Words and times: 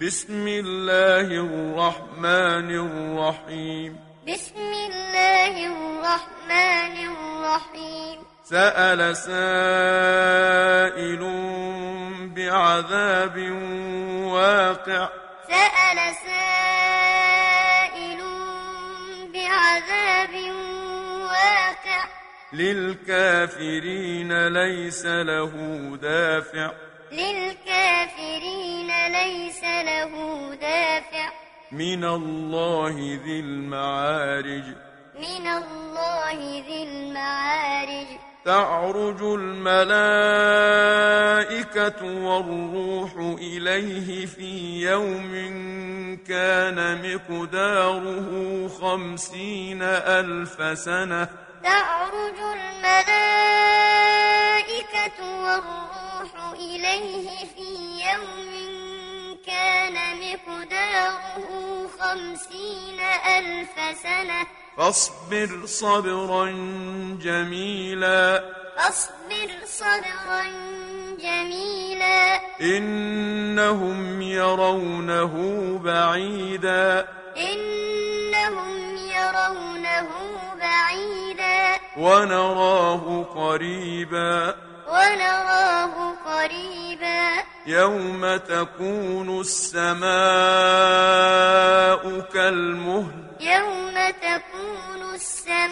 بسم 0.00 0.48
الله 0.48 1.20
الرحمن 1.20 2.70
الرحيم. 2.70 4.00
بسم 4.28 4.56
الله 4.56 5.66
الرحمن 5.66 6.96
الرحيم 7.12 8.18
سأل 8.44 9.16
سائل 9.16 11.22
بعذاب 12.36 13.36
واقع 14.24 15.08
سأل 15.48 16.14
سائل 16.26 18.20
بعذاب 19.34 20.34
واقع. 21.22 22.04
للكافرين 22.52 24.48
ليس 24.48 25.06
له 25.06 25.52
دافع. 26.02 26.70
للكافرين 27.12 28.59
ليس 29.12 29.64
له 29.64 30.12
دافع. 30.54 31.30
من 31.72 32.04
الله 32.04 33.20
ذي 33.24 33.40
المعارج. 33.40 34.64
من 35.14 35.46
الله 35.46 36.62
ذي 36.68 36.82
المعارج. 36.82 38.06
تعرج 38.44 39.22
الملائكة 39.22 40.40
والروح 42.02 43.12
إليه 43.38 44.26
في 44.26 44.80
يوم 44.90 45.30
كان 46.28 46.78
مقداره 47.02 48.68
خمسين 48.68 49.82
ألف 49.82 50.78
سنة. 50.78 51.28
تعرج 51.64 52.38
الملائكة 52.38 53.00
والروح 55.42 56.52
إليه 56.52 57.28
في 57.56 57.68
يوم 58.12 58.69
كان 59.50 59.94
مقداره 60.16 61.88
خمسين 62.00 63.00
ألف 63.38 63.98
سنة. 64.02 64.46
فاصبر 64.76 65.66
صبرا 65.66 66.46
جميلا. 67.22 68.44
فاصبر 68.76 69.50
صبرا 69.66 70.42
جميلا. 71.18 72.40
إنهم 72.60 74.22
يرونه 74.22 75.34
بعيدا. 75.84 77.08
إنهم 77.36 78.96
يرونه 78.96 80.08
بعيدا. 80.60 81.80
ونراه 81.96 83.26
قريبا. 83.34 84.54
ونراه 84.88 86.14
قريبا. 86.26 87.49
يوم 87.66 88.36
تكون 88.36 89.40
السماء 89.40 90.10
كالمهل 92.20 93.24
يوم 93.40 93.94
تكون 94.10 95.14
السماء 95.14 95.70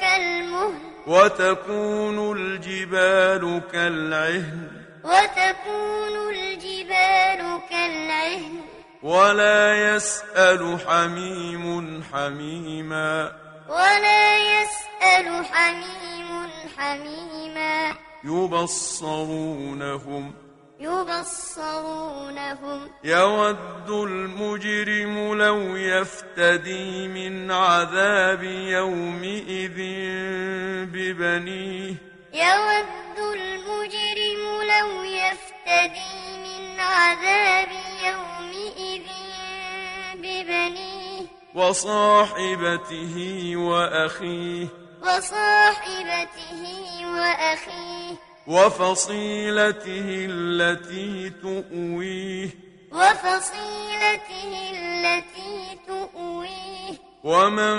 كالمهل 0.00 0.78
وتكون 1.06 2.36
الجبال 2.36 3.60
كالعهن 3.72 4.68
وتكون 5.04 6.30
الجبال 6.30 7.60
كالعهن 7.70 8.60
ولا 9.02 9.94
يسأل 9.94 10.78
حميم 10.88 12.04
حميما 12.12 13.32
ولا 13.68 14.38
يسأل 14.38 15.44
حميم 15.44 16.13
حميما. 16.76 17.96
يبصرونهم. 18.24 20.32
يبصرونهم. 20.80 22.90
يود 23.04 23.90
المجرم 23.90 25.34
لو 25.34 25.76
يفتدي 25.76 27.08
من 27.08 27.50
عذاب 27.50 28.42
يومئذ 28.42 29.76
ببنيه. 30.92 31.94
يود 32.34 33.18
المجرم 33.18 34.62
لو 34.62 35.02
يفتدي 35.02 36.36
من 36.36 36.80
عذاب 36.80 37.68
يومئذ 38.04 39.02
ببنيه. 40.14 41.26
وصاحبته 41.54 43.56
وأخيه. 43.56 44.83
وصاحبته 45.04 46.62
وأخيه. 47.06 48.14
وفصيلته 48.46 50.26
التي 50.30 51.30
تؤويه. 51.30 52.48
وفصيلته 52.92 54.70
التي 54.72 55.78
تؤويه. 55.86 56.94
ومن 57.24 57.76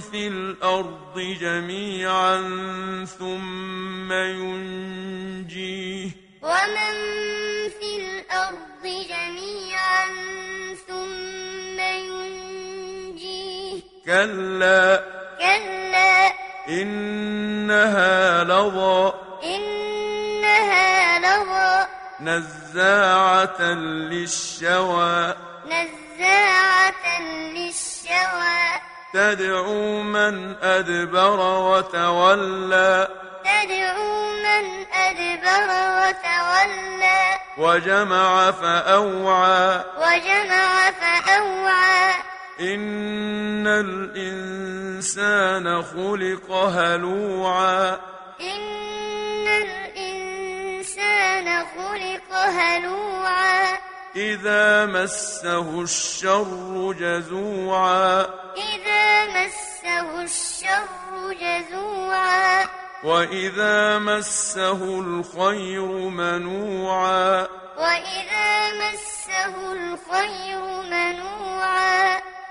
في 0.00 0.28
الأرض 0.28 1.36
جميعا 1.40 2.36
ثم 3.18 4.12
ينجيه. 4.12 6.10
ومن 6.42 6.94
في 7.80 7.96
الأرض 7.96 8.84
جميعا 8.84 10.06
ثم 10.88 11.80
ينجيه. 11.80 13.80
كلا. 14.06 15.04
كلا. 15.38 15.93
إنها 16.68 18.44
لظى 18.44 19.12
إنها 19.44 21.18
لظى 21.18 21.86
نزاعة 22.20 23.62
للشوى 24.10 25.34
نزاعة 25.66 27.20
للشوى 27.54 28.80
تدعو 29.14 30.02
من 30.02 30.56
أدبر 30.62 31.40
وتولى 31.40 33.08
تدعو 33.44 34.32
من 34.32 34.86
أدبر 34.94 35.68
وتولى 36.00 37.24
وجمع 37.58 38.50
فأوعى 38.50 39.84
وجمع 39.98 40.90
فأوعى 40.90 42.12
إن 42.60 43.66
الإنسان 43.66 45.82
خلق 45.82 46.52
هلوعا. 46.52 47.98
إن 48.40 49.48
الإنسان 49.48 51.64
خلق 51.64 52.32
هلوعا. 52.32 53.78
إذا 54.16 54.86
مسه 54.86 55.82
الشر 55.82 56.94
جزوعا. 57.00 58.26
إذا 58.56 59.26
مسه 59.26 60.22
الشر 60.22 61.32
جزوعا. 61.32 62.68
وإذا 63.04 63.98
مسه 63.98 65.00
الخير 65.00 65.92
منوعا. 65.92 67.46
وإذا 67.78 68.72
مسه 68.72 69.72
الخير 69.72 70.60
منوعا. 70.90 71.83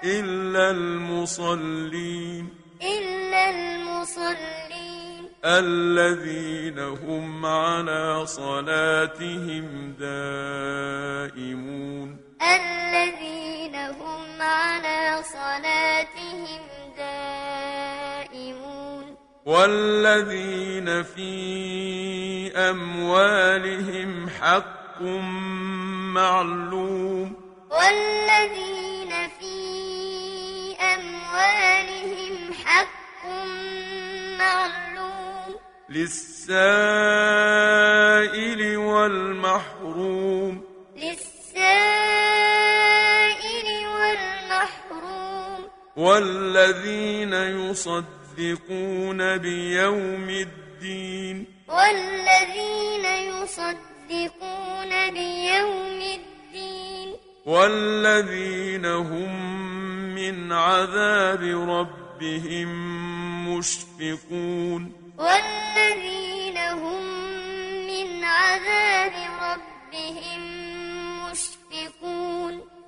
إلا 0.04 0.72
المصلين. 0.72 2.50
إلا 2.82 3.50
المصلين. 3.50 5.30
الذين 5.46 6.80
هم 6.80 7.46
على 7.46 8.26
صلاتهم 8.26 9.94
دائمون. 10.00 12.18
الذين 12.42 13.76
هم 13.76 14.42
على 14.42 15.24
صلاتهم 15.24 16.62
دائمون. 16.98 19.16
والذين 19.46 21.04
في 21.04 22.52
أموالهم 22.56 24.30
حق 24.30 25.02
معلوم. 26.14 27.36
والذين 27.72 28.83
للسائل 35.94 38.78
والمحروم. 38.78 40.62
للسائل 40.96 41.48
والمحروم. 43.88 45.66
والذين 45.98 47.34
يصدقون 47.34 49.38
بيوم 49.38 50.30
الدين. 50.30 51.46
والذين 51.68 53.06
يصدقون 53.06 55.12
بيوم 55.12 56.02
الدين. 56.02 57.16
والذين 57.46 58.86
هم 58.86 59.66
من 60.16 60.52
عذاب 60.52 61.70
ربهم 61.70 62.70
مشفقون. 63.50 65.03
والذين 65.18 66.58
هم 66.58 67.04
من 67.88 68.24
عذاب 68.24 69.14
ربهم 69.42 70.64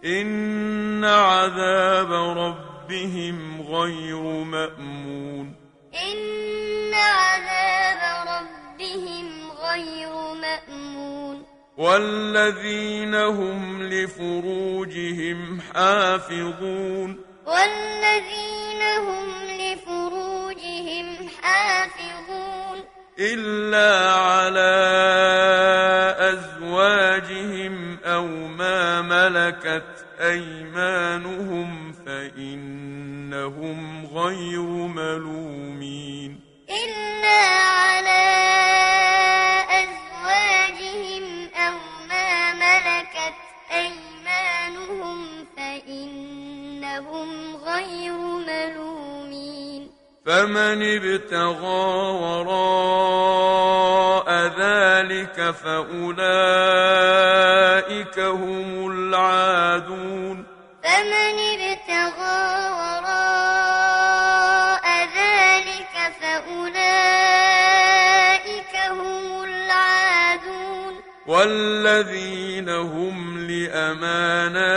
إن 0.06 1.06
عذاب 1.06 2.12
ربهم 2.38 3.62
غير 3.62 4.22
مأمون. 4.44 5.56
إن 5.94 6.94
عذاب 6.94 8.28
ربهم 8.28 9.52
غير 9.52 10.34
مأمون. 10.34 11.46
والذين 11.78 13.16
هم 13.16 13.84
لفروجهم 13.84 15.62
حافظون. 15.62 17.20
والذين 17.46 18.82
هم 18.82 19.55
إلا 23.20 24.12
على 24.12 24.76
أزواجهم 26.20 27.98
أو 28.06 28.28
ما 28.28 29.02
ملكت 29.02 30.06
أيمانهم 30.20 31.94
فإنهم 32.06 33.80
غير 34.06 34.62
ملومين 34.88 36.40
إلا 36.70 37.42
على 37.72 38.26
أزواجهم 39.70 41.50
أو 41.56 41.78
ما 42.10 42.54
ملكت 42.54 43.36
أيمانهم 43.72 45.46
فإنهم 45.58 47.56
غير 47.56 48.14
ملومين 48.48 49.92
فمن 50.26 50.84
ابتغى 50.84 51.86
وراء 52.22 52.55
العادون 59.76 60.46
فمن 60.84 61.38
ابتغى 61.60 62.70
وراء 62.80 64.06
ذلك 65.18 65.96
فأولئك 66.22 66.74
هم 68.90 69.44
العادون. 69.44 70.94
والذين 71.28 72.70
هم 72.70 73.48
لأماناتهم 73.48 74.74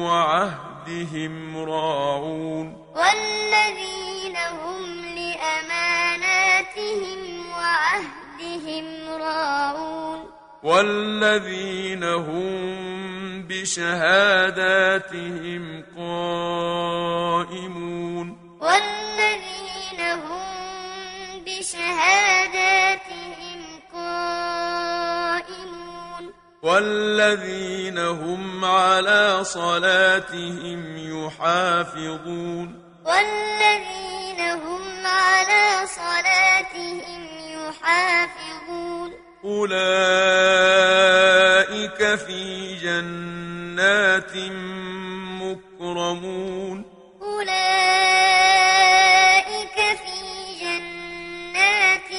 وعهدهم 0.00 1.56
راعون. 1.56 2.66
والذين 2.96 4.36
هم 4.36 4.82
لأماناتهم 5.16 6.40
وعهدهم 7.50 8.86
راعون. 9.22 10.20
والذين 10.62 12.04
هم 12.04 12.89
بشهاداتهم 13.62 15.64
قائمون. 15.96 18.26
والذين 18.60 20.00
هم 20.00 20.40
بشهاداتهم 21.46 23.60
قائمون. 23.92 26.24
والذين 26.62 27.98
هم 27.98 28.64
على 28.64 29.44
صلاتهم 29.44 30.96
يحافظون. 30.96 32.82
والذين 33.04 34.40
هم 34.40 35.06
على 35.06 35.86
صلاتهم 35.86 37.28
يحافظون. 37.48 39.12
أولئك 39.44 40.99
جنات 44.20 44.36
مكرمون 45.40 46.84
أولئك 47.22 48.58
في 49.76 50.18
جنات 50.60 52.10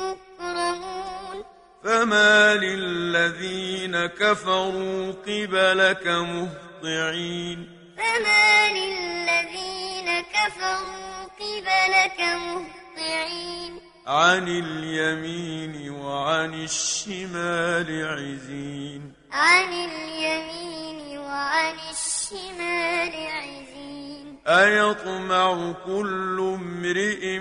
مكرمون 0.00 1.36
فما 1.84 2.54
للذين 2.54 4.06
كفروا 4.06 5.12
قبلك 5.12 6.06
مهطعين 6.06 7.68
فما 7.96 8.68
للذين 8.70 10.08
كفروا 10.20 11.24
قبلك 11.40 12.20
مهطعين 12.20 13.72
عن 14.06 14.48
اليمين 14.48 15.90
وعن 15.90 16.54
الشمال 16.54 17.88
عزين. 18.06 19.12
عن 19.32 19.72
اليمين 19.72 21.18
وعن 21.18 21.74
الشمال 21.90 23.12
عزين. 23.26 24.38
أيطمع 24.46 25.72
كل 25.86 26.56
امرئ 26.60 27.38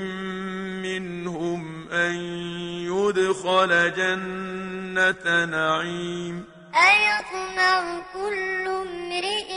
منهم 0.86 1.90
أن 1.90 2.16
يدخل 2.86 3.94
جنة 3.94 5.46
نعيم. 5.46 6.46
أيطمع 6.76 8.02
كل 8.14 8.68
امرئ 8.68 9.52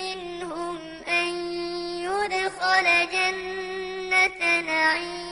منهم 0.00 0.78
أن 1.08 1.28
يدخل 2.02 2.86
جنة 3.12 4.60
نعيم. 4.60 5.27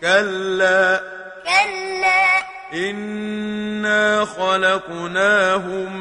كلا. 0.00 1.02
كلا. 1.44 2.40
إنا 2.74 4.24
خلقناهم 4.24 5.96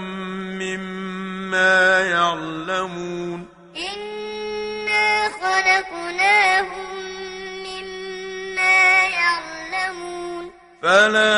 مما 0.60 2.00
يعلمون. 2.00 3.48
إنا 3.78 5.30
خلقناهم 5.30 6.96
مما 7.68 9.08
يعلمون. 9.08 10.52
فلا 10.84 11.30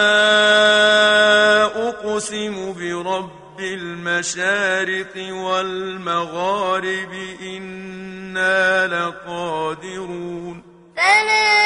أقسم 1.64 2.74
برب 2.74 3.60
المشارق 3.60 5.34
والمغارب 5.34 7.14
إنا 7.42 8.88
لقادرون. 8.88 10.71
فلا 11.02 11.58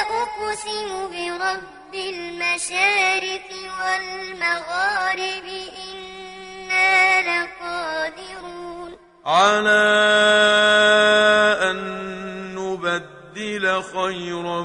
أقسم 0.00 0.88
برب 1.10 1.94
المشارق 1.94 3.48
والمغارب 3.80 5.46
إنا 5.88 6.92
لقادرون. 7.20 8.90
على 9.26 9.84
أن 11.70 11.78
نبدل 12.54 13.82
خيرا 13.82 14.62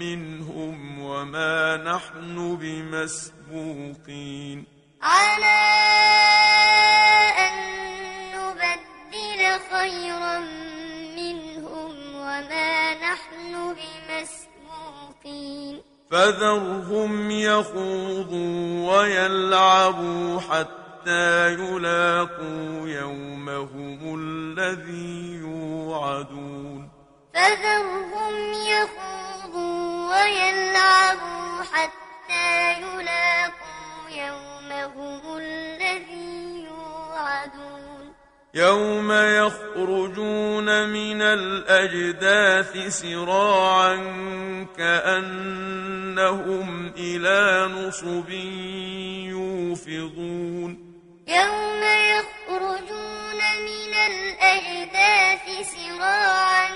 منهم 0.00 1.00
وما 1.00 1.76
نحن 1.76 2.56
بمسبوقين 2.60 3.63
بمسبوقين. 13.76 15.82
فذرهم 16.10 17.30
يخوضوا 17.30 18.92
ويلعبوا 18.92 20.40
حتى 20.40 21.52
يلاقوا 21.52 22.88
يومهم 22.88 24.20
الذي 24.20 25.40
يوعدون. 25.40 26.88
فذرهم 27.34 28.34
يخوضوا 28.52 30.10
ويلعبوا 30.10 31.62
حتى 31.72 32.72
يلاقوا 32.72 34.10
يومهم 34.10 35.36
الذي 35.36 36.64
يوعدون. 36.64 38.12
يوم 38.54 39.12
يخرجون 39.12 40.83
الأجداث 41.34 42.72
سراعا 42.88 43.96
كأنهم 44.76 46.68
إلى 46.96 47.68
نصب 47.74 48.30
يوفضون. 49.30 50.70
يوم 51.28 51.82
يخرجون 52.14 53.40
من 53.68 53.92
الأجداث 54.10 55.46
سراعا 55.74 56.68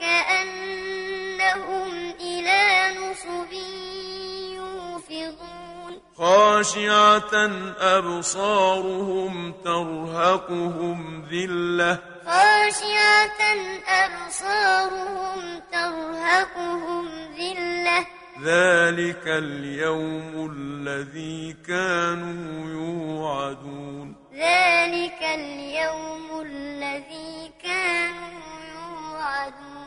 كأنهم 0.00 1.90
إلى 2.20 2.62
نصب 2.98 3.52
يوفضون. 4.56 5.92
خاشعة 6.16 7.34
أبصارهم 7.78 9.52
ترهقهم 9.64 10.98
ذلة 11.30 12.13
خاشعة 12.26 13.40
أبصارهم 13.88 15.60
ترهقهم 15.72 17.08
ذلة. 17.38 18.06
ذلك 18.42 19.22
اليوم 19.26 20.50
الذي 20.56 21.56
كانوا 21.68 22.70
يوعدون. 22.70 24.16
ذلك 24.34 25.22
اليوم 25.22 26.40
الذي 26.40 27.52
كانوا 27.62 28.40
يوعدون. 28.74 29.83